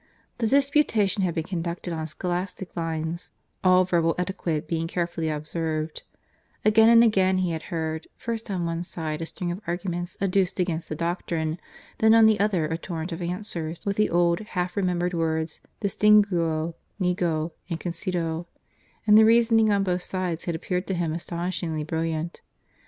The 0.39 0.47
disputation 0.47 1.21
had 1.21 1.35
been 1.35 1.43
conducted 1.43 1.93
on 1.93 2.07
scholastic 2.07 2.75
lines, 2.75 3.29
all 3.63 3.85
verbal 3.85 4.15
etiquette 4.17 4.67
being 4.67 4.87
carefully 4.87 5.29
observed; 5.29 6.01
again 6.65 6.89
and 6.89 7.03
again 7.03 7.37
he 7.37 7.51
had 7.51 7.61
heard, 7.69 8.07
first 8.17 8.49
on 8.49 8.65
one 8.65 8.83
side 8.83 9.21
a 9.21 9.27
string 9.27 9.51
of 9.51 9.61
arguments 9.67 10.17
adduced 10.19 10.59
against 10.59 10.89
the 10.89 10.95
doctrine, 10.95 11.59
then 11.99 12.15
on 12.15 12.25
the 12.25 12.39
other 12.39 12.65
a 12.65 12.79
torrent 12.79 13.11
of 13.11 13.21
answers, 13.21 13.85
with 13.85 13.97
the 13.97 14.09
old 14.09 14.39
half 14.39 14.75
remembered 14.75 15.13
words 15.13 15.61
"Distinguo," 15.81 16.73
"Nego," 16.97 17.53
"Concedo"; 17.69 18.47
and 19.05 19.19
the 19.19 19.23
reasoning 19.23 19.71
on 19.71 19.83
both 19.83 20.01
sides 20.01 20.45
had 20.45 20.55
appeared 20.55 20.87
to 20.87 20.95
him 20.95 21.13
astonishingly 21.13 21.83
brilliant. 21.83 22.41